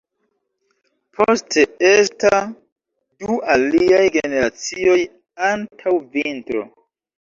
[1.17, 5.01] Poste esta du aliaj generacioj
[5.55, 6.71] antaŭ vintro.